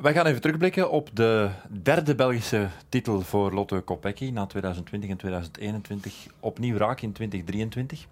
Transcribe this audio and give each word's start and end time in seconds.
Wij 0.00 0.12
gaan 0.12 0.26
even 0.26 0.40
terugblikken 0.40 0.90
op 0.90 1.08
de 1.12 1.48
derde 1.82 2.14
Belgische 2.14 2.68
titel 2.88 3.20
voor 3.20 3.52
Lotte 3.52 3.80
Kopecky 3.80 4.30
na 4.30 4.46
2020 4.46 5.10
en 5.10 5.16
2021. 5.16 6.26
Opnieuw 6.40 6.76
raak 6.76 7.00
in 7.00 7.12
2023. 7.12 8.06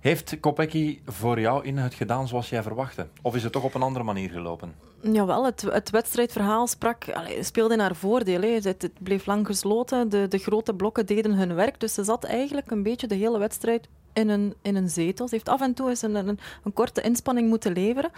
Heeft 0.00 0.40
Kopecky 0.40 0.98
voor 1.06 1.40
jou 1.40 1.64
in 1.64 1.76
het 1.76 1.94
gedaan 1.94 2.28
zoals 2.28 2.48
jij 2.48 2.62
verwachtte? 2.62 3.06
Of 3.22 3.34
is 3.34 3.42
het 3.42 3.52
toch 3.52 3.62
op 3.62 3.74
een 3.74 3.82
andere 3.82 4.04
manier 4.04 4.30
gelopen? 4.30 4.74
Jawel, 5.00 5.44
het, 5.44 5.62
het 5.62 5.90
wedstrijdverhaal 5.90 6.66
sprak, 6.66 7.04
speelde 7.40 7.74
in 7.74 7.80
haar 7.80 7.96
voordeel. 7.96 8.40
Het, 8.40 8.64
het, 8.64 8.90
bleef 9.00 9.26
lang 9.26 9.46
gesloten, 9.46 10.08
de, 10.08 10.28
de 10.28 10.38
grote 10.38 10.74
blokken 10.74 11.06
deden 11.06 11.32
hun 11.32 11.54
werk. 11.54 11.80
Dus 11.80 11.94
ze 11.94 12.04
zat 12.04 12.24
eigenlijk 12.24 12.70
een 12.70 12.82
beetje 12.82 13.06
de 13.06 13.14
hele 13.14 13.38
wedstrijd 13.38 13.88
in 14.14 14.28
een, 14.28 14.54
in 14.62 14.76
een 14.76 14.88
zetel. 14.88 15.28
Ze 15.28 15.34
heeft 15.34 15.48
af 15.48 15.60
en 15.60 15.74
toe 15.74 15.88
eens 15.88 16.02
een, 16.02 16.14
een, 16.14 16.38
een, 16.64 16.72
korte 16.72 17.00
inspanning 17.00 17.48
moeten 17.48 17.72
leveren. 17.72 18.10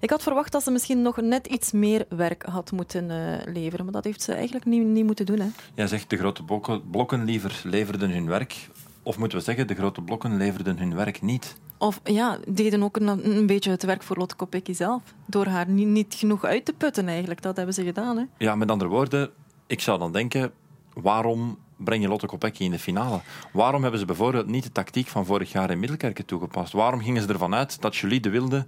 Ik 0.00 0.10
had 0.10 0.22
verwacht 0.22 0.52
dat 0.52 0.62
ze 0.62 0.70
misschien 0.70 1.02
nog 1.02 1.20
net 1.20 1.46
iets 1.46 1.72
meer 1.72 2.06
werk 2.08 2.42
had 2.42 2.72
moeten 2.72 3.10
uh, 3.10 3.54
leveren, 3.54 3.84
maar 3.84 3.94
dat 3.94 4.04
heeft 4.04 4.22
ze 4.22 4.32
eigenlijk 4.32 4.64
niet, 4.64 4.84
niet 4.84 5.04
moeten 5.04 5.26
doen. 5.26 5.38
Hè. 5.38 5.46
Jij 5.74 5.86
zegt 5.86 6.10
de 6.10 6.16
grote 6.16 6.42
blokken, 6.42 6.90
blokken 6.90 7.24
liever 7.24 7.60
leverden 7.64 8.10
hun 8.10 8.26
werk. 8.26 8.68
Of 9.02 9.18
moeten 9.18 9.38
we 9.38 9.44
zeggen, 9.44 9.66
de 9.66 9.74
grote 9.74 10.00
blokken 10.00 10.36
leverden 10.36 10.78
hun 10.78 10.94
werk 10.94 11.22
niet? 11.22 11.56
Of 11.78 12.00
ja, 12.04 12.38
deden 12.48 12.82
ook 12.82 12.96
een, 12.96 13.36
een 13.36 13.46
beetje 13.46 13.70
het 13.70 13.82
werk 13.82 14.02
voor 14.02 14.16
Lotte 14.16 14.34
Kopecky 14.34 14.72
zelf. 14.72 15.02
Door 15.26 15.46
haar 15.46 15.68
niet, 15.68 15.86
niet 15.86 16.14
genoeg 16.14 16.44
uit 16.44 16.64
te 16.64 16.72
putten 16.72 17.08
eigenlijk. 17.08 17.42
Dat 17.42 17.56
hebben 17.56 17.74
ze 17.74 17.84
gedaan. 17.84 18.16
Hè. 18.16 18.24
Ja, 18.38 18.54
met 18.54 18.70
andere 18.70 18.90
woorden, 18.90 19.30
ik 19.66 19.80
zou 19.80 19.98
dan 19.98 20.12
denken, 20.12 20.52
waarom 20.94 21.58
breng 21.76 22.02
je 22.02 22.08
Lotte 22.08 22.26
Kopecky 22.26 22.62
in 22.62 22.70
de 22.70 22.78
finale? 22.78 23.20
Waarom 23.52 23.82
hebben 23.82 24.00
ze 24.00 24.06
bijvoorbeeld 24.06 24.46
niet 24.46 24.62
de 24.62 24.72
tactiek 24.72 25.08
van 25.08 25.26
vorig 25.26 25.52
jaar 25.52 25.70
in 25.70 25.78
Middelkerken 25.78 26.24
toegepast? 26.24 26.72
Waarom 26.72 27.00
gingen 27.00 27.22
ze 27.22 27.28
ervan 27.28 27.54
uit 27.54 27.80
dat 27.80 27.96
Julie 27.96 28.20
de 28.20 28.30
Wilde 28.30 28.66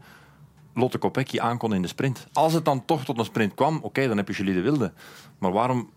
Lotte 0.74 0.98
Kopecky 0.98 1.40
aankon 1.40 1.74
in 1.74 1.82
de 1.82 1.88
sprint? 1.88 2.26
Als 2.32 2.52
het 2.52 2.64
dan 2.64 2.84
toch 2.84 3.04
tot 3.04 3.18
een 3.18 3.24
sprint 3.24 3.54
kwam, 3.54 3.78
oké, 3.82 4.08
dan 4.08 4.16
heb 4.16 4.28
je 4.28 4.34
Julie 4.34 4.54
de 4.54 4.60
Wilde. 4.60 4.92
Maar 5.38 5.52
waarom 5.52 5.90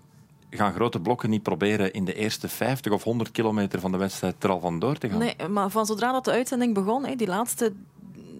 gaan 0.49 0.73
grote 0.73 0.99
blokken 0.99 1.29
niet 1.29 1.43
proberen 1.43 1.93
in 1.93 2.05
de 2.05 2.13
eerste 2.13 2.49
50 2.49 2.91
of 2.91 3.03
100 3.03 3.31
kilometer 3.31 3.79
van 3.79 3.91
de 3.91 3.97
wedstrijd 3.97 4.43
er 4.43 4.49
al 4.49 4.59
vandoor 4.59 4.97
te 4.97 5.09
gaan? 5.09 5.17
Nee, 5.17 5.35
maar 5.49 5.69
van 5.69 5.85
zodra 5.85 6.11
dat 6.11 6.25
de 6.25 6.31
uitzending 6.31 6.73
begon, 6.73 7.15
die 7.15 7.27
laatste 7.27 7.73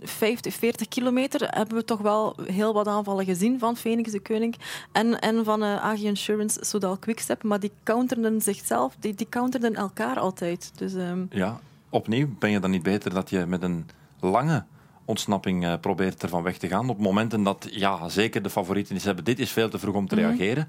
50, 0.01 0.53
40 0.53 0.87
kilometer 0.87 1.47
hebben 1.49 1.77
we 1.77 1.83
toch 1.83 1.99
wel 1.99 2.35
heel 2.43 2.73
wat 2.73 2.87
aanvallen 2.87 3.25
gezien 3.25 3.59
van 3.59 3.77
Phoenix 3.77 4.11
de 4.11 4.19
Koning 4.19 4.55
en, 4.91 5.19
en 5.19 5.45
van 5.45 5.63
uh, 5.63 5.83
AG 5.83 6.01
Insurance, 6.01 6.65
Sodal 6.65 6.97
Quickstep. 6.97 7.43
Maar 7.43 7.59
die 7.59 7.71
counterden 7.83 8.41
zichzelf, 8.41 8.95
die, 8.99 9.15
die 9.15 9.27
counterden 9.29 9.75
elkaar 9.75 10.19
altijd. 10.19 10.71
Dus, 10.75 10.93
um... 10.93 11.27
Ja, 11.31 11.59
opnieuw 11.89 12.27
ben 12.39 12.51
je 12.51 12.59
dan 12.59 12.71
niet 12.71 12.83
beter 12.83 13.13
dat 13.13 13.29
je 13.29 13.45
met 13.45 13.63
een 13.63 13.89
lange 14.19 14.63
ontsnapping 15.05 15.63
uh, 15.63 15.73
probeert 15.81 16.23
ervan 16.23 16.43
weg 16.43 16.57
te 16.57 16.67
gaan. 16.67 16.89
Op 16.89 16.99
momenten 16.99 17.43
dat, 17.43 17.67
ja, 17.71 18.09
zeker 18.09 18.41
de 18.41 18.49
favorieten 18.49 18.95
is 18.95 19.03
hebben, 19.03 19.23
dit 19.23 19.39
is 19.39 19.51
veel 19.51 19.69
te 19.69 19.79
vroeg 19.79 19.95
om 19.95 20.07
te 20.07 20.15
mm 20.15 20.21
-hmm. 20.21 20.29
reageren. 20.29 20.67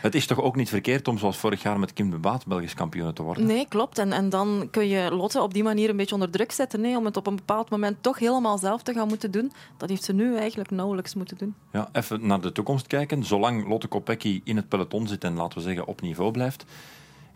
Het 0.00 0.14
is 0.14 0.26
toch 0.26 0.40
ook 0.40 0.56
niet 0.56 0.68
verkeerd 0.68 1.08
om 1.08 1.18
zoals 1.18 1.36
vorig 1.36 1.62
jaar 1.62 1.78
met 1.78 1.92
Kim 1.92 2.10
de 2.10 2.18
Baat 2.18 2.46
Belgisch 2.46 2.74
kampioen 2.74 3.12
te 3.12 3.22
worden? 3.22 3.46
Nee, 3.46 3.66
klopt. 3.68 3.98
En, 3.98 4.12
en 4.12 4.28
dan 4.28 4.68
kun 4.70 4.88
je 4.88 5.10
Lotte 5.10 5.40
op 5.40 5.54
die 5.54 5.62
manier 5.62 5.88
een 5.88 5.96
beetje 5.96 6.14
onder 6.14 6.30
druk 6.30 6.52
zetten. 6.52 6.80
Nee, 6.80 6.96
om 6.96 7.04
het 7.04 7.16
op 7.16 7.26
een 7.26 7.36
bepaald 7.36 7.70
moment 7.70 7.96
toch 8.00 8.18
helemaal 8.18 8.58
zelf 8.58 8.82
te 8.82 8.92
gaan 8.92 9.08
moeten 9.08 9.30
doen. 9.30 9.52
Dat 9.76 9.88
heeft 9.88 10.04
ze 10.04 10.12
nu 10.12 10.36
eigenlijk 10.36 10.70
nauwelijks 10.70 11.14
moeten 11.14 11.36
doen. 11.36 11.54
Ja, 11.72 11.88
even 11.92 12.26
naar 12.26 12.40
de 12.40 12.52
toekomst 12.52 12.86
kijken. 12.86 13.24
Zolang 13.24 13.68
Lotte 13.68 13.86
Kopecky 13.86 14.40
in 14.44 14.56
het 14.56 14.68
peloton 14.68 15.08
zit 15.08 15.24
en 15.24 15.34
laten 15.34 15.58
we 15.58 15.64
zeggen 15.64 15.86
op 15.86 16.00
niveau 16.00 16.30
blijft, 16.30 16.64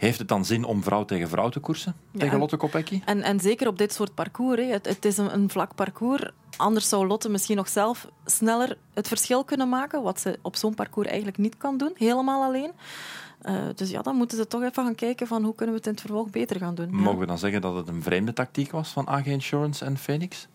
heeft 0.01 0.19
het 0.19 0.29
dan 0.29 0.45
zin 0.45 0.65
om 0.65 0.83
vrouw 0.83 1.05
tegen 1.05 1.29
vrouw 1.29 1.49
te 1.49 1.61
koersen? 1.61 1.95
Ja, 2.11 2.19
tegen 2.19 2.39
Lotte 2.39 2.57
Kopecky? 2.57 3.01
En, 3.05 3.23
en 3.23 3.41
zeker 3.41 3.69
op 3.69 3.79
dit 3.79 3.93
soort 3.93 4.15
parcours. 4.15 4.61
Hè. 4.61 4.67
Het, 4.67 4.87
het 4.87 5.05
is 5.05 5.17
een, 5.17 5.35
een 5.35 5.51
vlak 5.51 5.75
parcours. 5.75 6.31
Anders 6.57 6.89
zou 6.89 7.07
Lotte 7.07 7.29
misschien 7.29 7.57
nog 7.57 7.69
zelf 7.69 8.09
sneller 8.25 8.77
het 8.95 9.09
verschil 9.09 9.45
kunnen 9.45 9.69
maken, 9.69 10.03
wat 10.03 10.21
ze 10.21 10.39
op 10.43 10.57
zo'n 10.57 10.75
parcours 10.75 11.09
eigenlijk 11.09 11.39
niet 11.39 11.57
kan 11.57 11.77
doen, 11.77 11.93
helemaal 11.95 12.43
alleen. 12.43 12.73
Uh, 13.43 13.63
dus 13.75 13.91
ja, 13.91 14.03
dan 14.03 14.17
moeten 14.17 14.39
ze 14.39 14.47
toch 14.47 14.63
even 14.63 14.85
gaan 14.85 14.95
kijken 14.95 15.27
van 15.27 15.45
hoe 15.45 15.55
kunnen 15.55 15.75
we 15.75 15.81
het 15.81 15.89
in 15.89 15.93
het 15.93 16.01
vervolg 16.01 16.31
beter 16.31 16.59
gaan 16.59 16.75
doen. 16.75 16.91
Mogen 16.91 17.13
ja. 17.13 17.19
we 17.19 17.27
dan 17.27 17.39
zeggen 17.39 17.61
dat 17.61 17.75
het 17.77 17.89
een 17.89 18.03
vreemde 18.03 18.33
tactiek 18.33 18.71
was 18.71 18.89
van 18.89 19.09
AG 19.09 19.27
Insurance 19.27 19.85
en 19.85 19.97
Phoenix? 19.97 20.49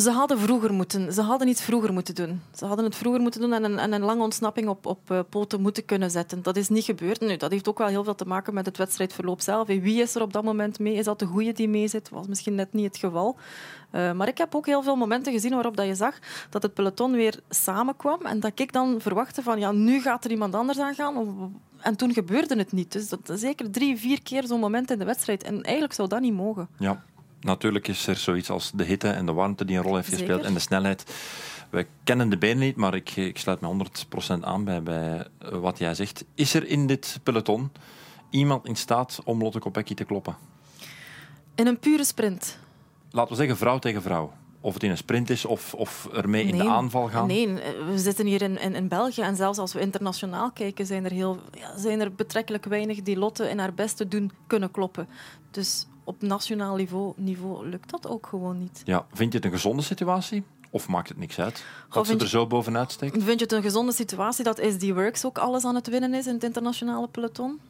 Ze 0.00 0.10
hadden, 0.10 0.38
vroeger 0.38 0.72
moeten, 0.72 1.12
ze 1.12 1.22
hadden 1.22 1.48
iets 1.48 1.62
vroeger 1.62 1.92
moeten 1.92 2.14
doen. 2.14 2.40
Ze 2.54 2.66
hadden 2.66 2.84
het 2.84 2.96
vroeger 2.96 3.20
moeten 3.20 3.40
doen 3.40 3.52
en 3.52 3.64
een, 3.64 3.78
en 3.78 3.92
een 3.92 4.02
lange 4.02 4.22
ontsnapping 4.22 4.68
op, 4.68 4.86
op 4.86 5.10
uh, 5.10 5.20
poten 5.28 5.60
moeten 5.60 5.84
kunnen 5.84 6.10
zetten. 6.10 6.42
Dat 6.42 6.56
is 6.56 6.68
niet 6.68 6.84
gebeurd. 6.84 7.20
Nu, 7.20 7.36
dat 7.36 7.50
heeft 7.50 7.68
ook 7.68 7.78
wel 7.78 7.86
heel 7.86 8.04
veel 8.04 8.14
te 8.14 8.24
maken 8.24 8.54
met 8.54 8.66
het 8.66 8.76
wedstrijdverloop 8.76 9.40
zelf. 9.40 9.66
Wie 9.66 10.02
is 10.02 10.14
er 10.14 10.22
op 10.22 10.32
dat 10.32 10.44
moment 10.44 10.78
mee? 10.78 10.94
Is 10.94 11.04
dat 11.04 11.18
de 11.18 11.26
goeie 11.26 11.52
die 11.52 11.68
mee 11.68 11.88
zit? 11.88 12.08
Was 12.08 12.26
misschien 12.26 12.54
net 12.54 12.72
niet 12.72 12.86
het 12.86 12.96
geval. 12.96 13.36
Uh, 13.92 14.12
maar 14.12 14.28
ik 14.28 14.38
heb 14.38 14.54
ook 14.54 14.66
heel 14.66 14.82
veel 14.82 14.96
momenten 14.96 15.32
gezien 15.32 15.52
waarop 15.54 15.76
dat 15.76 15.86
je 15.86 15.94
zag 15.94 16.18
dat 16.50 16.62
het 16.62 16.74
peloton 16.74 17.12
weer 17.12 17.40
samenkwam 17.48 18.20
en 18.22 18.40
dat 18.40 18.60
ik 18.60 18.72
dan 18.72 19.00
verwachtte 19.00 19.42
van 19.42 19.58
ja, 19.58 19.72
nu 19.72 20.00
gaat 20.00 20.24
er 20.24 20.30
iemand 20.30 20.54
anders 20.54 20.78
aan 20.78 20.94
gaan. 20.94 21.54
En 21.80 21.96
toen 21.96 22.12
gebeurde 22.12 22.56
het 22.56 22.72
niet. 22.72 22.92
Dus 22.92 23.08
dat 23.08 23.30
zeker 23.34 23.70
drie, 23.70 23.96
vier 23.96 24.22
keer 24.22 24.46
zo'n 24.46 24.60
moment 24.60 24.90
in 24.90 24.98
de 24.98 25.04
wedstrijd. 25.04 25.42
En 25.42 25.62
eigenlijk 25.62 25.94
zou 25.94 26.08
dat 26.08 26.20
niet 26.20 26.34
mogen. 26.34 26.68
Ja, 26.78 27.02
natuurlijk 27.44 27.88
is 27.88 28.06
er 28.06 28.16
zoiets 28.16 28.50
als 28.50 28.70
de 28.74 28.84
hitte 28.84 29.08
en 29.08 29.26
de 29.26 29.32
warmte 29.32 29.64
die 29.64 29.76
een 29.76 29.82
rol 29.82 29.94
heeft 29.94 30.08
Zeker. 30.08 30.24
gespeeld 30.24 30.46
en 30.46 30.54
de 30.54 30.60
snelheid. 30.60 31.04
We 31.70 31.86
kennen 32.04 32.28
de 32.28 32.38
benen 32.38 32.58
niet, 32.58 32.76
maar 32.76 32.94
ik, 32.94 33.16
ik 33.16 33.38
sluit 33.38 33.60
me 33.60 33.86
100% 34.38 34.40
aan 34.40 34.64
bij, 34.64 34.82
bij 34.82 35.26
wat 35.38 35.78
jij 35.78 35.94
zegt. 35.94 36.24
Is 36.34 36.54
er 36.54 36.66
in 36.66 36.86
dit 36.86 37.20
peloton 37.22 37.70
iemand 38.30 38.66
in 38.66 38.76
staat 38.76 39.20
om 39.24 39.42
Lotte 39.42 39.58
Kopecky 39.58 39.94
te 39.94 40.04
kloppen? 40.04 40.36
In 41.54 41.66
een 41.66 41.78
pure 41.78 42.04
sprint. 42.04 42.58
Laten 43.10 43.30
we 43.30 43.38
zeggen 43.38 43.56
vrouw 43.56 43.78
tegen 43.78 44.02
vrouw. 44.02 44.32
Of 44.60 44.74
het 44.74 44.82
in 44.82 44.90
een 44.90 44.96
sprint 44.96 45.30
is 45.30 45.44
of, 45.44 45.74
of 45.74 46.08
ermee 46.12 46.44
in 46.44 46.58
de 46.58 46.68
aanval 46.68 47.08
gaan. 47.08 47.26
Nee, 47.26 47.48
we 47.86 47.98
zitten 47.98 48.26
hier 48.26 48.42
in, 48.42 48.60
in, 48.60 48.74
in 48.74 48.88
België 48.88 49.22
en 49.22 49.36
zelfs 49.36 49.58
als 49.58 49.72
we 49.72 49.80
internationaal 49.80 50.50
kijken, 50.52 50.86
zijn 50.86 51.04
er, 51.04 51.10
heel, 51.10 51.38
ja, 51.52 51.78
zijn 51.78 52.00
er 52.00 52.14
betrekkelijk 52.14 52.64
weinig 52.64 53.02
die 53.02 53.16
Lotte 53.16 53.48
in 53.48 53.58
haar 53.58 53.74
beste 53.74 54.08
doen 54.08 54.30
kunnen 54.46 54.70
kloppen. 54.70 55.08
Dus 55.50 55.86
op 56.04 56.22
nationaal 56.22 56.76
niveau, 56.76 57.12
niveau 57.16 57.68
lukt 57.68 57.90
dat 57.90 58.08
ook 58.08 58.26
gewoon 58.26 58.58
niet. 58.58 58.82
Ja, 58.84 59.06
vind 59.12 59.32
je 59.32 59.38
het 59.38 59.46
een 59.46 59.52
gezonde 59.52 59.82
situatie? 59.82 60.42
Of 60.70 60.88
maakt 60.88 61.08
het 61.08 61.18
niks 61.18 61.40
uit? 61.40 61.64
Dat 61.90 62.06
ze 62.06 62.16
er 62.16 62.28
zo 62.28 62.46
bovenuit 62.46 62.92
steekt? 62.92 63.22
Vind 63.22 63.38
je 63.38 63.44
het 63.44 63.52
een 63.52 63.62
gezonde 63.62 63.92
situatie 63.92 64.44
dat 64.44 64.62
SD 64.72 64.90
Works 64.90 65.24
ook 65.24 65.38
alles 65.38 65.64
aan 65.64 65.74
het 65.74 65.88
winnen 65.88 66.14
is 66.14 66.26
in 66.26 66.34
het 66.34 66.44
internationale 66.44 67.08
peloton? 67.08 67.60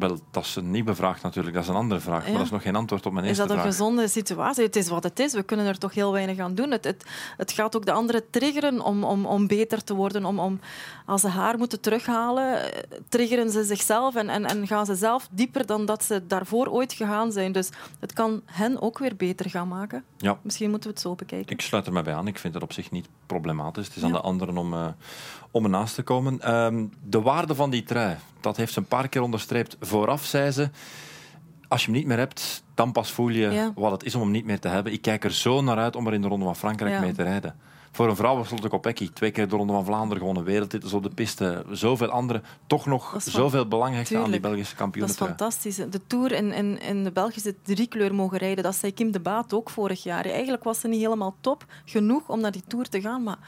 Wel, 0.00 0.18
dat 0.30 0.44
is 0.44 0.56
een 0.56 0.70
nieuwe 0.70 0.94
vraag 0.94 1.22
natuurlijk. 1.22 1.54
Dat 1.54 1.64
is 1.64 1.68
een 1.70 1.76
andere 1.76 2.00
vraag. 2.00 2.24
Maar 2.24 2.32
dat 2.32 2.42
is 2.42 2.50
nog 2.50 2.62
geen 2.62 2.76
antwoord 2.76 3.06
op 3.06 3.12
mijn 3.12 3.24
Is 3.24 3.30
eerste 3.30 3.46
dat 3.46 3.56
een 3.56 3.62
vraag. 3.62 3.76
gezonde 3.76 4.08
situatie? 4.08 4.64
Het 4.64 4.76
is 4.76 4.88
wat 4.88 5.02
het 5.02 5.18
is. 5.18 5.32
We 5.32 5.42
kunnen 5.42 5.66
er 5.66 5.78
toch 5.78 5.94
heel 5.94 6.12
weinig 6.12 6.38
aan 6.38 6.54
doen. 6.54 6.70
Het, 6.70 6.84
het, 6.84 7.04
het 7.36 7.52
gaat 7.52 7.76
ook 7.76 7.86
de 7.86 7.92
anderen 7.92 8.30
triggeren 8.30 8.80
om, 8.80 9.04
om, 9.04 9.26
om 9.26 9.46
beter 9.46 9.84
te 9.84 9.94
worden. 9.94 10.24
Om, 10.24 10.38
om, 10.38 10.60
als 11.06 11.20
ze 11.20 11.28
haar 11.28 11.58
moeten 11.58 11.80
terughalen, 11.80 12.70
triggeren 13.08 13.50
ze 13.50 13.64
zichzelf 13.64 14.14
en, 14.14 14.28
en, 14.28 14.44
en 14.46 14.66
gaan 14.66 14.86
ze 14.86 14.94
zelf 14.94 15.28
dieper 15.30 15.66
dan 15.66 15.84
dat 15.86 16.04
ze 16.04 16.26
daarvoor 16.26 16.66
ooit 16.66 16.92
gegaan 16.92 17.32
zijn. 17.32 17.52
Dus 17.52 17.68
het 17.98 18.12
kan 18.12 18.42
hen 18.44 18.82
ook 18.82 18.98
weer 18.98 19.16
beter 19.16 19.50
gaan 19.50 19.68
maken. 19.68 20.04
Ja. 20.16 20.38
Misschien 20.42 20.70
moeten 20.70 20.88
we 20.88 20.94
het 20.94 21.04
zo 21.04 21.14
bekijken. 21.14 21.52
Ik 21.52 21.60
sluit 21.60 21.86
er 21.86 21.92
mij 21.92 22.02
bij 22.02 22.14
aan. 22.14 22.26
Ik 22.26 22.38
vind 22.38 22.54
het 22.54 22.62
op 22.62 22.72
zich 22.72 22.90
niet 22.90 23.08
problematisch. 23.26 23.86
Het 23.86 23.96
is 23.96 24.02
aan 24.02 24.12
de 24.12 24.20
anderen 24.20 24.56
om, 24.56 24.74
eh, 24.74 24.86
om 25.50 25.64
ernaast 25.64 25.94
te 25.94 26.02
komen. 26.02 26.40
Ehm, 26.40 26.86
de 27.08 27.20
waarde 27.20 27.54
van 27.54 27.70
die 27.70 27.82
trui, 27.82 28.16
dat 28.40 28.56
heeft 28.56 28.72
ze 28.72 28.78
een 28.78 28.84
paar 28.86 29.08
keer 29.08 29.22
onderstreept. 29.22 29.76
Vooraf 29.80 30.24
zei 30.24 30.50
ze, 30.50 30.70
als 31.68 31.80
je 31.84 31.90
hem 31.90 31.96
niet 31.96 32.06
meer 32.06 32.18
hebt, 32.18 32.62
dan 32.74 32.92
pas 32.92 33.10
voel 33.12 33.28
je 33.28 33.50
Ja. 33.50 33.72
wat 33.74 33.90
het 33.90 34.04
is 34.04 34.14
om 34.14 34.20
hem 34.20 34.30
niet 34.30 34.44
meer 34.44 34.60
te 34.60 34.68
hebben. 34.68 34.92
Ik 34.92 35.02
kijk 35.02 35.24
er 35.24 35.32
zo 35.32 35.60
naar 35.62 35.76
uit 35.78 35.96
om 35.96 36.06
er 36.06 36.12
in 36.14 36.22
de 36.22 36.28
Ronde 36.28 36.44
van 36.44 36.56
Frankrijk 36.56 36.92
Ja. 36.92 37.00
mee 37.00 37.12
te 37.12 37.22
rijden. 37.22 37.56
Voor 37.92 38.08
een 38.08 38.16
vrouw 38.16 38.36
was 38.36 38.50
Lotte 38.50 38.68
Kopecky 38.68 39.10
twee 39.12 39.30
keer 39.30 39.48
de 39.48 39.56
Ronde 39.56 39.72
van 39.72 39.84
Vlaanderen 39.84 40.18
gewonnen, 40.18 40.44
wereldtitels 40.44 40.92
op 40.92 41.02
de 41.02 41.10
piste. 41.10 41.64
Zoveel 41.70 42.08
anderen 42.08 42.42
toch 42.66 42.86
nog 42.86 43.14
zoveel 43.18 43.68
belang 43.68 43.94
hechten 43.94 44.18
aan 44.22 44.30
die. 44.30 44.40
Belgische 44.40 44.74
Dat 44.76 45.08
is 45.08 45.16
fantastisch. 45.16 45.76
De 45.76 46.00
Tour 46.06 46.32
in, 46.32 46.52
in, 46.52 46.80
in 46.80 47.04
de 47.04 47.10
Belgische 47.12 47.54
driekleur 47.62 48.14
mogen 48.14 48.38
rijden, 48.38 48.64
dat 48.64 48.74
zei 48.74 48.94
Kim 48.94 49.10
de 49.10 49.20
Baat 49.20 49.52
ook 49.52 49.70
vorig 49.70 50.02
jaar. 50.02 50.24
Eigenlijk 50.24 50.64
was 50.64 50.80
ze 50.80 50.88
niet 50.88 51.00
helemaal 51.00 51.36
top 51.40 51.64
genoeg 51.84 52.28
om 52.28 52.40
naar 52.40 52.52
die 52.52 52.64
Tour 52.66 52.88
te 52.88 53.00
gaan, 53.00 53.22
maar 53.22 53.38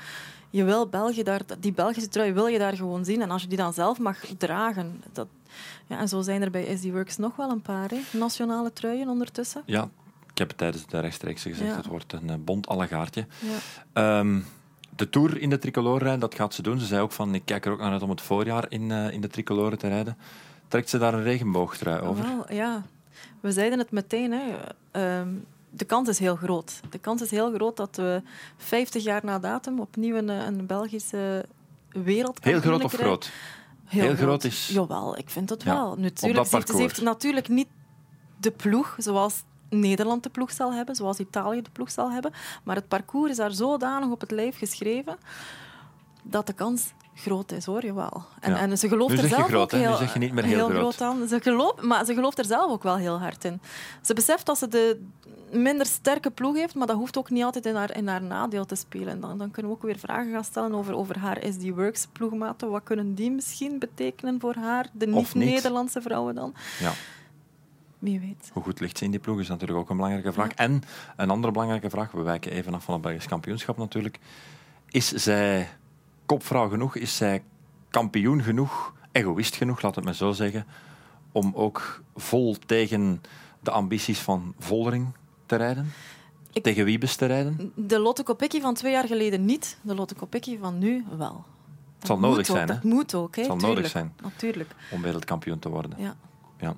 je 0.52 0.64
wil 0.64 0.88
België 0.88 1.22
daar, 1.22 1.40
die 1.58 1.72
Belgische 1.72 2.08
trui 2.08 2.32
wil 2.32 2.46
je 2.46 2.58
daar 2.58 2.76
gewoon 2.76 3.04
zien. 3.04 3.22
En 3.22 3.30
als 3.30 3.42
je 3.42 3.48
die 3.48 3.56
dan 3.58 3.72
zelf 3.72 3.98
mag 3.98 4.18
dragen... 4.38 5.02
Dat, 5.12 5.26
ja, 5.86 5.98
en 5.98 6.08
zo 6.08 6.20
zijn 6.20 6.42
er 6.42 6.50
bij 6.50 6.76
SD 6.76 6.90
Works 6.90 7.16
nog 7.16 7.36
wel 7.36 7.50
een 7.50 7.62
paar, 7.62 7.90
hè? 7.90 8.18
nationale 8.18 8.72
truien 8.72 9.08
ondertussen. 9.08 9.62
Ja, 9.66 9.88
ik 10.30 10.38
heb 10.38 10.48
het 10.48 10.58
tijdens 10.58 10.86
de 10.86 11.00
rechtstreeks 11.00 11.42
gezegd. 11.42 11.70
Ja. 11.70 11.76
Het 11.76 11.86
wordt 11.86 12.12
een 12.12 12.30
eh, 12.30 12.36
bont 12.44 12.66
allegaartje. 12.66 13.26
Ja. 13.38 14.18
Ehm, 14.18 14.40
de 14.96 15.10
Tour 15.10 15.40
in 15.40 15.50
de 15.50 15.58
tricolore 15.58 16.02
rijden, 16.02 16.20
dat 16.20 16.34
gaat 16.34 16.54
ze 16.54 16.62
doen. 16.62 16.78
Ze 16.78 16.86
zei 16.86 17.02
ook 17.02 17.12
van, 17.12 17.34
ik 17.34 17.42
kijk 17.44 17.66
er 17.66 17.72
ook 17.72 17.78
naar 17.78 17.92
uit 17.92 18.02
om 18.02 18.10
het 18.10 18.20
voorjaar 18.20 18.66
in, 18.68 18.90
eh, 18.90 19.10
in 19.10 19.20
de 19.20 19.28
tricolore 19.28 19.76
te 19.76 19.88
rijden. 19.88 20.16
Trekt 20.68 20.88
ze 20.88 20.98
daar 20.98 21.14
een 21.14 21.22
regenboogtrui 21.22 22.00
over? 22.00 22.24
Wel, 22.24 22.52
ja, 22.52 22.82
we 23.40 23.52
zeiden 23.52 23.78
het 23.78 23.90
meteen. 23.90 24.32
Hè. 24.32 24.42
Ehm, 24.90 25.28
de 25.74 25.84
kans 25.84 26.08
is 26.08 26.18
heel 26.18 26.36
groot. 26.36 26.80
De 26.90 26.98
kans 26.98 27.22
is 27.22 27.30
heel 27.30 27.52
groot 27.52 27.76
dat 27.76 27.96
we 27.96 28.22
50 28.56 29.02
jaar 29.02 29.20
na 29.24 29.38
datum 29.38 29.80
opnieuw 29.80 30.16
een, 30.16 30.28
een 30.28 30.66
Belgische 30.66 31.44
wereldkampioen 31.88 32.52
Heel 32.52 32.62
groot 32.70 32.84
of 32.84 32.92
krijgen. 32.92 33.06
groot? 33.06 33.30
Heel 33.84 34.14
groot 34.14 34.44
is- 34.44 34.68
Jawel, 34.68 35.18
ik 35.18 35.30
vind 35.30 35.50
het 35.50 35.62
Ja, 35.62 35.74
wel. 35.74 35.96
Natuurlijk, 35.98 36.46
ze, 36.46 36.76
heeft, 36.76 37.02
natuurlijk 37.02 37.48
niet 37.48 37.68
de 38.40 38.50
ploeg 38.50 38.94
zoals 38.98 39.42
Nederland 39.70 40.22
de 40.22 40.28
ploeg 40.30 40.52
zal 40.52 40.72
hebben, 40.72 40.94
zoals 40.94 41.18
Italië 41.18 41.62
de 41.62 41.70
ploeg 41.70 41.90
zal 41.90 42.10
hebben. 42.12 42.32
Maar 42.62 42.76
het 42.76 42.88
parcours 42.88 43.30
is 43.30 43.36
daar 43.36 43.50
zodanig 43.52 44.08
op 44.10 44.20
het 44.20 44.30
lijf 44.30 44.58
geschreven 44.58 45.16
dat 46.22 46.46
de 46.46 46.52
kans 46.52 46.92
groot 47.14 47.52
is, 47.52 47.64
hoor, 47.64 47.84
jawel. 47.84 48.24
En, 48.40 48.50
Ja. 48.52 48.58
en 48.58 48.78
ze 48.78 48.88
gelooft 48.88 49.18
er 49.18 49.28
zelf 49.28 49.46
groot, 49.46 49.74
ook 49.74 49.80
heel, 49.80 49.96
zeg 49.96 50.12
je 50.12 50.18
niet 50.18 50.32
meer 50.32 50.44
heel 50.44 50.68
groot. 50.68 51.00
aan. 51.00 51.28
Ze 51.28 51.40
gelooft, 51.40 51.82
maar 51.82 52.04
ze 52.04 52.14
gelooft 52.14 52.38
er 52.38 52.44
zelf 52.44 52.70
ook 52.70 52.82
wel 52.82 52.96
heel 52.96 53.18
hard 53.20 53.44
in. 53.44 53.60
Ze 54.02 54.14
beseft 54.14 54.46
dat 54.46 54.58
ze 54.58 54.68
de 54.68 55.04
minder 55.52 55.86
sterke 55.86 56.30
ploeg 56.30 56.56
heeft, 56.56 56.74
maar 56.74 56.86
dat 56.86 56.96
hoeft 56.96 57.18
ook 57.18 57.30
niet 57.30 57.44
altijd 57.44 57.66
in 57.66 57.74
haar, 57.74 57.96
in 57.96 58.08
haar 58.08 58.22
nadeel 58.22 58.64
te 58.64 58.74
spelen. 58.74 59.08
En 59.08 59.20
Dan, 59.20 59.38
dan 59.38 59.50
kunnen 59.50 59.70
we 59.72 59.76
ook 59.76 59.82
weer 59.82 59.98
vragen 59.98 60.32
gaan 60.32 60.44
stellen 60.44 60.74
over, 60.74 60.94
over 60.94 61.18
haar 61.18 61.42
SD 61.52 61.68
Works 61.68 62.06
ploegmaten. 62.12 62.70
Wat 62.70 62.82
kunnen 62.82 63.14
die 63.14 63.30
misschien 63.30 63.78
betekenen 63.78 64.40
voor 64.40 64.54
haar, 64.54 64.88
de 64.92 65.06
niet. 65.06 65.34
niet-Nederlandse 65.34 66.02
vrouwen 66.02 66.34
dan? 66.34 66.54
Ja. 66.80 66.92
Wie 67.98 68.20
weet. 68.20 68.50
Hoe 68.52 68.62
goed 68.62 68.80
ligt 68.80 68.98
ze 68.98 69.04
in 69.04 69.10
die 69.10 69.20
ploeg 69.20 69.40
is 69.40 69.48
natuurlijk 69.48 69.78
ook 69.78 69.90
een 69.90 69.96
belangrijke 69.96 70.32
vraag. 70.32 70.52
En 70.52 70.82
een 71.16 71.30
andere 71.30 71.52
belangrijke 71.52 71.90
vraag, 71.90 72.10
we 72.10 72.22
wijken 72.22 72.52
even 72.52 72.74
af 72.74 72.84
van 72.84 72.94
het 72.94 73.02
Belgisch 73.02 73.26
kampioenschap 73.26 73.76
natuurlijk. 73.76 74.18
Is 74.88 75.08
zij 75.08 75.68
kopvrouw 76.26 76.68
genoeg? 76.68 76.96
Is 76.96 77.16
zij 77.16 77.42
kampioen 77.90 78.42
genoeg? 78.42 78.92
Egoïst 79.12 79.54
genoeg, 79.56 79.82
laat 79.82 79.94
het 79.94 80.04
me 80.04 80.14
zo 80.14 80.32
zeggen. 80.32 80.66
Om 81.32 81.52
ook 81.54 82.02
vol 82.16 82.56
tegen 82.66 83.22
de 83.60 83.70
ambities 83.70 84.18
van 84.18 84.54
Vollering 84.58 85.06
te 85.52 85.58
rijden? 85.64 85.92
Ik- 86.52 86.62
Tegen 86.62 86.84
Wiebes 86.84 87.16
te 87.16 87.26
rijden? 87.26 87.72
De 87.74 87.98
Lotte 87.98 88.22
Kopecky 88.22 88.60
van 88.60 88.74
twee 88.74 88.92
jaar 88.92 89.06
geleden 89.06 89.44
niet, 89.44 89.78
de 89.82 89.94
Lotte 89.94 90.14
Kopecky 90.14 90.58
van 90.58 90.78
nu 90.78 91.04
wel. 91.18 91.44
Dat 91.98 92.06
zal 92.06 92.16
moet 92.16 92.24
nodig 92.28 92.38
ook, 92.50 92.56
zijn, 92.56 92.68
hè? 92.68 92.74
Dat 92.74 92.82
moet 92.82 93.14
ook, 93.14 93.34
hè? 93.36 93.42
Het 93.42 93.50
zal 93.50 93.58
tuurlijk. 93.58 93.76
nodig 93.78 93.90
zijn 93.92 94.12
Natuurlijk, 94.22 94.70
om 94.90 95.02
wereldkampioen 95.02 95.58
te 95.58 95.68
worden. 95.68 95.92
ja. 95.98 96.16
Ja. 96.60 96.74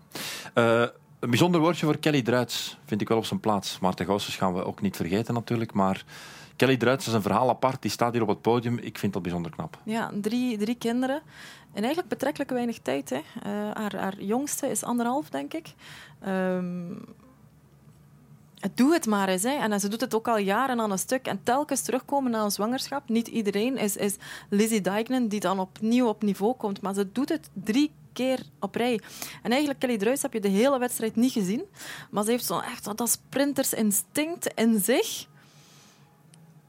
Eh, 0.54 0.88
een 1.20 1.30
bijzonder 1.30 1.60
woordje 1.60 1.86
voor 1.86 1.98
Kelly 1.98 2.22
Druits 2.22 2.78
vind 2.84 3.00
ik 3.00 3.08
wel 3.08 3.18
op 3.18 3.24
zijn 3.24 3.40
plaats. 3.40 3.78
Maarten 3.78 4.06
Goossens 4.06 4.36
gaan 4.36 4.54
we 4.54 4.64
ook 4.64 4.80
niet 4.80 4.96
vergeten 4.96 5.34
natuurlijk. 5.34 5.72
Maar 5.72 6.04
Kelly 6.56 6.76
Druits 6.76 7.06
is 7.06 7.12
een 7.12 7.22
verhaal 7.22 7.48
apart. 7.48 7.82
Die 7.82 7.90
staat 7.90 8.12
hier 8.12 8.22
op 8.22 8.28
het 8.28 8.40
podium. 8.40 8.78
Ik 8.78 8.98
vind 8.98 9.12
dat 9.12 9.22
bijzonder 9.22 9.50
knap. 9.50 9.78
Ja, 9.84 10.10
drie, 10.20 10.58
drie 10.58 10.74
kinderen. 10.74 11.22
En 11.72 11.78
eigenlijk 11.80 12.08
betrekkelijk 12.08 12.50
weinig 12.50 12.78
tijd. 12.78 13.10
Hè. 13.10 13.16
Eh, 13.42 13.50
haar, 13.74 13.96
haar 13.96 14.22
jongste 14.22 14.70
is 14.70 14.82
anderhalf, 14.84 15.28
denk 15.30 15.54
ik. 15.54 15.74
Ehm, 16.20 16.88
het 16.88 17.23
doe 18.74 18.92
het 18.92 19.06
maar 19.06 19.28
eens. 19.28 19.42
Hè. 19.42 19.50
En 19.50 19.80
ze 19.80 19.88
doet 19.88 20.00
het 20.00 20.14
ook 20.14 20.28
al 20.28 20.38
jaren 20.38 20.80
aan 20.80 20.90
een 20.90 20.98
stuk. 20.98 21.26
En 21.26 21.40
telkens 21.42 21.80
terugkomen 21.80 22.30
na 22.30 22.42
een 22.44 22.50
zwangerschap. 22.50 23.08
Niet 23.08 23.28
iedereen 23.28 23.76
is, 23.76 23.96
is 23.96 24.16
Lizzie 24.50 24.80
Dijknen 24.80 25.28
die 25.28 25.40
dan 25.40 25.58
opnieuw 25.58 26.06
op 26.08 26.22
niveau 26.22 26.54
komt. 26.54 26.80
Maar 26.80 26.94
ze 26.94 27.12
doet 27.12 27.28
het 27.28 27.48
drie 27.52 27.90
keer 28.12 28.40
op 28.60 28.74
rij. 28.74 29.00
En 29.42 29.50
eigenlijk, 29.50 29.80
Kelly 29.80 29.96
Druis 29.98 30.22
heb 30.22 30.32
je 30.32 30.40
de 30.40 30.48
hele 30.48 30.78
wedstrijd 30.78 31.16
niet 31.16 31.32
gezien. 31.32 31.62
Maar 32.10 32.24
ze 32.24 32.30
heeft 32.30 32.44
zo 32.44 32.58
echt 32.58 32.84
dat- 32.96 33.10
sprintersinstinct 33.10 34.52
in 34.54 34.80
zich. 34.80 35.26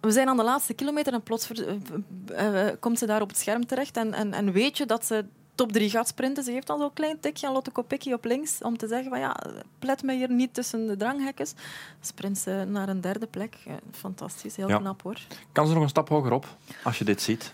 We 0.02 0.12
zijn 0.12 0.28
aan 0.28 0.38
de 0.38 0.44
laatste 0.44 0.74
kilometer 0.74 1.14
en 1.14 1.24
plots 1.24 1.52
eh, 1.52 2.68
eh, 2.68 2.76
komt 2.80 3.00
ze 3.00 3.06
daar 3.06 3.22
op 3.22 3.28
het 3.30 3.38
scherm 3.38 3.66
terecht. 3.66 3.98
En, 3.98 4.14
en, 4.14 4.34
en 4.34 4.52
weet 4.52 4.78
je 4.78 4.86
dat 4.86 5.06
ze 5.06 5.26
top 5.56 5.72
3 5.72 5.90
gaat 5.90 6.07
sprinten. 6.07 6.44
Ze 6.44 6.52
heeft 6.52 6.69
al 6.69 6.78
zo'n 6.80 6.94
klein 6.94 7.19
tikje 7.19 7.48
aan 7.48 7.54
Lotte 7.54 7.72
Kopecky 7.72 8.12
op 8.13 8.25
links 8.25 8.62
om 8.62 8.78
te 8.78 8.88
zeggen 8.88 9.10
van 9.10 9.19
ja, 9.19 9.36
plet 9.80 10.04
me 10.04 10.13
hier 10.16 10.31
niet 10.31 10.54
tussen 10.54 10.88
de 10.88 10.98
dranghekjes. 10.98 11.54
Sprint 12.02 12.38
ze 12.38 12.66
naar 12.68 12.90
een 12.90 13.02
derde 13.02 13.28
plek. 13.28 13.57
Fantastisch, 13.92 14.56
heel 14.56 14.68
Ja. 14.68 14.78
knap 14.78 15.02
hoor. 15.02 15.18
Kan 15.52 15.68
ze 15.68 15.74
nog 15.74 15.84
een 15.84 15.90
stap 15.90 16.10
hoger 16.10 16.31
op 16.31 16.46
als 16.84 16.98
je 16.98 17.04
dit 17.04 17.22
ziet? 17.22 17.54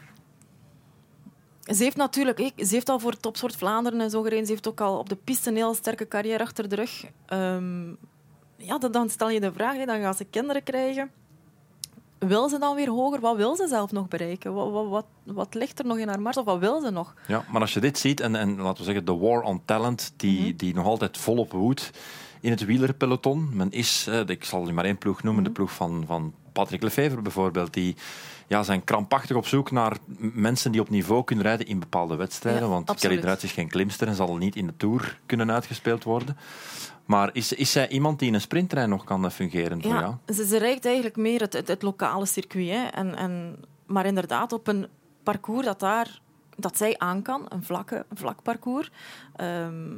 Ze 1.61 1.83
heeft 1.83 1.95
natuurlijk, 1.97 2.39
ze 2.57 2.67
heeft 2.73 2.89
al 2.89 2.99
voor 2.99 3.17
Topsport 3.17 3.55
Vlaanderen 3.55 4.01
en 4.01 4.09
zo 4.09 4.21
gereden. 4.21 4.45
Ze 4.45 4.51
heeft 4.51 4.67
ook 4.67 4.81
al 4.81 4.97
op 4.97 5.09
de 5.09 5.15
piste 5.15 5.49
een 5.49 5.55
heel 5.55 5.73
sterke 5.73 6.07
carrière 6.07 6.43
achter 6.43 6.69
de 6.69 6.75
rug. 6.75 7.05
Ehm, 7.25 7.89
ja, 8.55 8.77
dan- 8.77 9.09
stel 9.09 9.29
je 9.29 9.39
de 9.39 9.53
vraag, 9.53 9.85
dan 9.85 9.99
gaat 10.01 10.17
ze 10.17 10.23
kinderen 10.25 10.63
krijgen. 10.63 11.11
Wil 12.27 12.49
ze 12.49 12.59
dan 12.59 12.75
weer 12.75 12.89
hoger? 12.89 13.19
Wat 13.19 13.35
wil 13.35 13.55
ze 13.55 13.67
zelf 13.67 13.91
nog 13.91 14.07
bereiken? 14.07 14.53
Wat, 14.53 14.71
wat, 14.71 14.87
wat, 14.89 15.05
wat 15.23 15.53
ligt 15.53 15.79
er 15.79 15.85
nog 15.85 15.97
in 15.97 16.07
haar 16.07 16.21
mars? 16.21 16.37
Of 16.37 16.45
wat 16.45 16.59
wil 16.59 16.81
ze 16.81 16.89
nog? 16.89 17.13
Ja, 17.27 17.45
maar 17.51 17.61
als 17.61 17.73
je 17.73 17.79
dit 17.79 17.97
ziet, 17.99 18.19
en, 18.19 18.35
en 18.35 18.55
laten 18.61 18.77
we 18.77 18.83
zeggen, 18.83 19.05
de 19.05 19.15
war 19.17 19.41
on 19.41 19.61
talent, 19.65 20.13
die, 20.17 20.39
Mhm. 20.47 20.55
die 20.57 20.73
nog 20.73 20.85
altijd 20.85 21.17
volop 21.17 21.51
woedt 21.51 21.91
in 22.41 22.51
het 22.51 22.65
wielerpeloton. 22.65 23.49
Men 23.53 23.71
is, 23.71 24.07
eh, 24.07 24.19
ik 24.25 24.43
zal 24.43 24.65
je 24.65 24.73
maar 24.73 24.85
één 24.85 24.97
ploeg 24.97 25.23
noemen, 25.23 25.41
Mhm. 25.43 25.51
de 25.51 25.57
ploeg 25.59 25.71
van, 25.71 26.03
van 26.07 26.33
Patrick 26.51 26.81
Lefevre 26.83 27.21
bijvoorbeeld, 27.21 27.73
die 27.73 27.95
ja, 28.51 28.63
zijn 28.63 28.83
krampachtig 28.83 29.35
op 29.35 29.47
zoek 29.47 29.71
naar 29.71 29.97
mensen 30.17 30.71
die 30.71 30.81
op 30.81 30.89
niveau 30.89 31.23
kunnen 31.23 31.45
rijden 31.45 31.67
in 31.67 31.79
bepaalde 31.79 32.15
wedstrijden. 32.15 32.61
Ja, 32.61 32.67
want 32.67 32.89
absoluut. 32.89 33.09
Kelly 33.09 33.21
Druits 33.21 33.43
is 33.43 33.51
geen 33.51 33.69
klimster 33.69 34.07
en 34.07 34.15
zal 34.15 34.37
niet 34.37 34.55
in 34.55 34.67
de 34.67 34.73
Tour 34.77 35.19
kunnen 35.25 35.51
uitgespeeld 35.51 36.03
worden. 36.03 36.37
Maar 37.05 37.29
is, 37.33 37.53
is 37.53 37.71
zij 37.71 37.89
iemand 37.89 38.19
die 38.19 38.27
in 38.27 38.33
een 38.33 38.41
sprinttrein 38.41 38.89
nog 38.89 39.03
kan 39.03 39.31
fungeren 39.31 39.81
voor 39.81 39.91
jou? 39.91 40.15
Ja, 40.25 40.33
ze, 40.33 40.45
ze 40.45 40.57
rijdt 40.57 40.85
eigenlijk 40.85 41.15
meer 41.15 41.39
het, 41.41 41.53
het, 41.53 41.67
het 41.67 41.81
lokale 41.81 42.25
circuit. 42.25 42.69
Hè. 42.69 42.87
En, 42.87 43.15
en, 43.15 43.55
maar 43.85 44.05
inderdaad, 44.05 44.53
op 44.53 44.67
een 44.67 44.87
parcours 45.23 45.65
dat, 45.65 45.79
daar, 45.79 46.21
dat 46.57 46.77
zij 46.77 46.95
aan 46.97 47.21
kan, 47.21 47.45
een, 47.49 47.63
vlakke, 47.63 48.05
een 48.09 48.17
vlak 48.17 48.41
parcours, 48.41 48.91
ehm, 49.35 49.97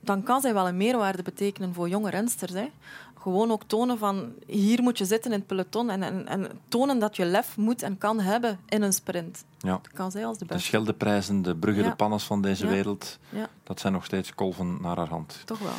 dan 0.00 0.22
kan 0.22 0.40
zij 0.40 0.54
wel 0.54 0.68
een 0.68 0.76
meerwaarde 0.76 1.22
betekenen 1.22 1.74
voor 1.74 1.88
jonge 1.88 2.10
rensters. 2.10 2.52
Hè. 2.52 2.70
Gewoon 3.22 3.50
ook 3.50 3.62
tonen 3.66 3.98
van, 3.98 4.32
hier 4.46 4.82
moet 4.82 4.98
je 4.98 5.04
zitten 5.04 5.32
in 5.32 5.38
het 5.38 5.46
peloton 5.46 5.90
en, 5.90 6.02
en, 6.02 6.28
en 6.28 6.48
tonen 6.68 6.98
dat 6.98 7.16
je 7.16 7.24
lef 7.24 7.56
moet 7.56 7.82
en 7.82 7.98
kan 7.98 8.20
hebben 8.20 8.58
in 8.68 8.82
een 8.82 8.92
sprint. 8.92 9.44
Ja. 9.58 9.70
Dat 9.82 9.92
kan 9.92 10.10
zij 10.10 10.26
als 10.26 10.38
de 10.38 10.44
De 10.46 10.52
beste. 10.52 10.66
Scheldeprijzen, 10.68 11.42
de 11.42 11.56
Brugge, 11.56 11.82
Ja. 11.82 11.88
de 11.88 11.96
Pannes 11.96 12.24
van 12.24 12.42
deze 12.42 12.64
Ja. 12.64 12.70
wereld, 12.70 13.18
dat 13.62 13.80
zijn 13.80 13.92
nog 13.92 14.04
steeds 14.04 14.34
kolven 14.34 14.78
naar 14.80 14.96
haar 14.96 15.08
hand. 15.08 15.42
toch 15.44 15.58
wel. 15.58 15.70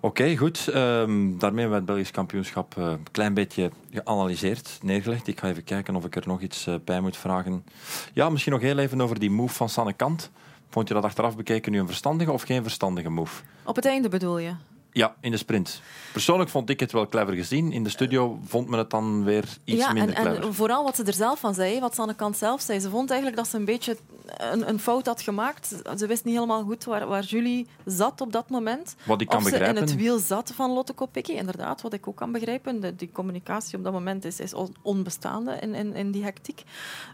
Oké, 0.00 0.36
goed. 0.36 0.68
Ehm, 0.68 1.38
daarmee 1.38 1.38
hebben 1.38 1.68
we 1.68 1.74
het 1.74 1.84
Belgisch 1.84 2.10
kampioenschap 2.10 2.76
eh, 2.78 2.84
een 2.84 3.06
klein 3.10 3.34
beetje 3.34 3.70
geanalyseerd, 3.90 4.78
neergelegd. 4.82 5.26
Ik 5.26 5.40
ga 5.40 5.48
even 5.48 5.64
kijken 5.64 5.96
of 5.96 6.04
ik 6.04 6.16
er 6.16 6.22
nog 6.26 6.40
iets 6.40 6.66
eh, 6.66 6.74
bij 6.84 7.00
moet 7.00 7.16
vragen. 7.16 7.64
Ja, 8.12 8.28
misschien 8.30 8.52
nog 8.52 8.62
heel 8.62 8.78
even 8.78 9.00
over 9.00 9.18
die 9.18 9.30
move 9.30 9.54
van 9.54 9.68
Sanne 9.68 9.92
Kant. 9.92 10.30
Vond 10.68 10.88
je 10.88 10.94
dat 10.94 11.04
achteraf 11.04 11.36
bekeken 11.36 11.72
nu 11.72 11.78
een 11.78 11.86
verstandige 11.86 12.32
of 12.32 12.42
geen 12.42 12.62
verstandige 12.62 13.08
move? 13.10 13.42
Op 13.64 13.76
het 13.76 13.84
einde 13.86 14.08
bedoel 14.08 14.38
je? 14.38 14.52
Ja, 14.92 15.14
in 15.20 15.30
de 15.30 15.36
sprint. 15.36 15.80
Persoonlijk 16.12 16.50
vond 16.50 16.70
ik 16.70 16.80
het 16.80 16.92
wel 16.92 17.08
clever 17.08 17.34
gezien. 17.34 17.72
In 17.72 17.84
de 17.84 17.90
studio 17.90 18.38
vond 18.46 18.68
men 18.68 18.78
het 18.78 18.90
dan 18.90 19.24
weer 19.24 19.44
iets 19.64 19.80
ja, 19.80 19.92
minder 19.92 20.14
en, 20.14 20.22
clever. 20.22 20.44
en 20.44 20.54
vooral 20.54 20.84
wat 20.84 20.96
ze 20.96 21.04
er 21.04 21.12
zelf 21.12 21.40
van 21.40 21.54
zei, 21.54 21.80
wat 21.80 21.94
ze 21.94 22.00
aan 22.00 22.08
de 22.08 22.14
kant 22.14 22.36
zelf 22.36 22.60
zei. 22.60 22.80
Ze 22.80 22.90
vond 22.90 23.10
eigenlijk 23.10 23.40
dat 23.40 23.48
ze 23.50 23.56
een 23.56 23.64
beetje 23.64 23.96
een, 24.36 24.68
een 24.68 24.78
fout 24.78 25.06
had 25.06 25.20
gemaakt. 25.20 25.82
Ze 25.96 26.06
wist 26.06 26.24
niet 26.24 26.34
helemaal 26.34 26.62
goed 26.62 26.84
waar, 26.84 27.06
waar 27.06 27.22
Julie 27.22 27.66
zat 27.84 28.20
op 28.20 28.32
dat 28.32 28.48
moment. 28.48 28.94
Wat 29.04 29.20
ik 29.20 29.26
kan 29.28 29.36
of 29.36 29.44
ze 29.44 29.50
begrijpen. 29.50 29.82
in 29.82 29.88
het 29.88 29.96
wiel 29.96 30.18
zat 30.18 30.52
van 30.54 30.70
Lotte 30.70 30.92
Kopecky. 30.92 31.32
Inderdaad, 31.32 31.82
wat 31.82 31.92
ik 31.92 32.08
ook 32.08 32.16
kan 32.16 32.32
begrijpen. 32.32 32.80
De, 32.80 32.96
die 32.96 33.10
communicatie 33.12 33.78
op 33.78 33.84
dat 33.84 33.92
moment 33.92 34.24
is, 34.24 34.40
is 34.40 34.54
on- 34.54 34.76
onbestaande 34.82 35.58
in, 35.60 35.74
in, 35.74 35.94
in 35.94 36.10
die 36.10 36.24
hectiek. 36.24 36.62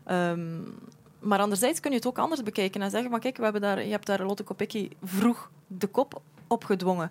Ehm, 0.05 0.61
maar 1.19 1.38
anderzijds 1.38 1.81
kun 1.81 1.91
je 1.91 1.97
het 1.97 2.07
ook 2.07 2.19
anders 2.19 2.43
bekijken 2.43 2.83
en 2.83 2.91
zeggen 2.91 3.11
van 3.11 3.21
kijk, 3.21 3.37
we 3.37 3.43
hebben 3.43 3.61
daar, 3.61 3.85
je 3.85 3.91
hebt 3.91 4.07
daar 4.07 4.23
Lotte 4.25 4.43
Kopecky 4.43 4.88
vroeg 5.02 5.50
de 5.67 5.87
kop 5.87 6.21
opgedwongen. 6.47 7.11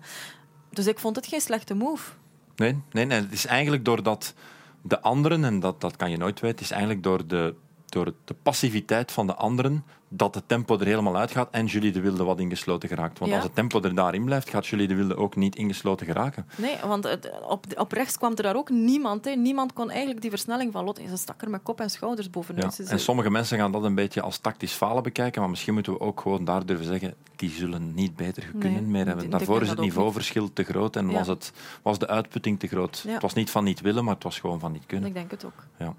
Dus 0.77 0.87
ik 0.87 0.99
vond 0.99 1.15
het 1.15 1.27
geen 1.27 1.41
slechte 1.41 1.73
move. 1.73 2.11
Nee, 2.55 2.81
nee, 2.91 3.05
nee, 3.05 3.19
het 3.19 3.31
is 3.31 3.45
eigenlijk 3.45 3.85
doordat 3.85 4.33
de 4.81 5.01
anderen, 5.01 5.43
en 5.43 5.59
dat, 5.59 5.81
dat 5.81 5.95
kan 5.95 6.09
je 6.09 6.17
nooit 6.17 6.39
weten, 6.39 6.59
is 6.59 6.71
eigenlijk 6.71 7.03
door 7.03 7.27
de, 7.27 7.55
door 7.85 8.13
de 8.25 8.33
passiviteit 8.33 9.11
van 9.11 9.27
de 9.27 9.35
anderen 9.35 9.83
dat 10.09 10.35
het 10.35 10.43
tempo 10.47 10.77
er 10.79 10.85
helemaal 10.85 11.17
uitgaat 11.17 11.47
en 11.51 11.65
Julie 11.65 11.91
de 11.91 11.99
Wilde 11.99 12.23
wat 12.23 12.39
ingesloten 12.39 12.89
geraakt. 12.89 13.19
Want 13.19 13.31
Ja. 13.31 13.37
als 13.37 13.45
het 13.45 13.55
tempo 13.55 13.81
er 13.81 13.95
daarin 13.95 14.25
blijft, 14.25 14.49
gaat 14.49 14.67
Julie 14.67 14.87
de 14.87 14.95
Wilde 14.95 15.15
ook 15.17 15.35
niet 15.35 15.55
ingesloten 15.55 16.05
geraken. 16.05 16.45
Nee, 16.57 16.75
want 16.85 17.03
het- 17.03 17.31
op, 17.47 17.65
op 17.75 17.91
rechts 17.91 18.17
kwam 18.17 18.31
er 18.35 18.43
daar 18.43 18.55
ook 18.55 18.69
niemand. 18.69 19.25
Hè. 19.25 19.31
Niemand 19.31 19.73
kon 19.73 19.89
eigenlijk 19.89 20.21
die 20.21 20.29
versnelling 20.29 20.71
van 20.71 20.83
Lotte. 20.83 21.07
Ze 21.07 21.17
stak 21.17 21.41
er 21.41 21.49
met 21.49 21.63
kop 21.63 21.79
en 21.81 21.89
schouders 21.89 22.29
bovenuit. 22.29 22.77
Ja. 22.77 22.85
En 22.85 22.99
sommige 22.99 23.29
mensen 23.29 23.57
gaan 23.57 23.71
dat 23.71 23.83
een 23.83 23.95
beetje 23.95 24.21
als 24.21 24.37
tactisch 24.37 24.73
falen 24.73 25.03
bekijken, 25.03 25.41
maar 25.41 25.49
misschien 25.49 25.73
moeten 25.73 25.93
we 25.93 25.99
ook 25.99 26.19
gewoon 26.21 26.45
daar 26.45 26.65
durven 26.65 26.85
zeggen, 26.85 27.13
die 27.35 27.49
zullen 27.49 27.93
niet 27.93 28.15
beter 28.15 28.43
kunnen 28.59 28.81
Nee, 28.81 28.91
meer 28.91 29.05
hebben. 29.05 29.29
Daarvoor 29.29 29.61
is 29.61 29.69
het 29.69 29.79
niveauverschil 29.79 30.53
te 30.53 30.63
groot 30.63 30.95
en 30.95 31.09
Ja. 31.09 31.17
was, 31.17 31.27
het, 31.27 31.51
was 31.81 31.99
de 31.99 32.07
uitputting 32.07 32.59
te 32.59 32.67
groot. 32.67 33.03
Het 33.07 33.21
was 33.21 33.33
niet 33.33 33.49
van 33.49 33.63
niet 33.63 33.81
willen, 33.81 34.03
maar 34.03 34.13
het 34.13 34.23
was 34.23 34.39
gewoon 34.39 34.59
van 34.59 34.71
niet 34.71 34.85
kunnen. 34.85 35.07
Ik 35.07 35.13
denk 35.13 35.31
het 35.31 35.45
ook. 35.45 35.63
Ja. 35.77 35.93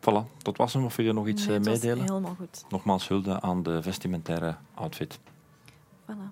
Voilà, 0.00 0.26
dat 0.42 0.56
was 0.56 0.72
hem. 0.72 0.84
Of 0.84 0.96
wil 0.96 1.06
je 1.06 1.12
nog 1.12 1.26
iets 1.26 1.46
Nee, 1.46 1.56
eh, 1.58 1.62
meedelen? 1.64 2.00
Helemaal 2.04 2.34
goed. 2.38 2.64
Nogmaals 2.68 3.08
hulde 3.08 3.40
aan 3.52 3.62
de 3.62 3.82
vestimentaire 3.82 4.56
outfit. 4.74 5.18
Voilà. 6.06 6.28